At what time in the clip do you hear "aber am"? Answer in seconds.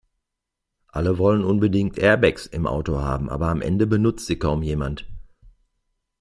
3.29-3.61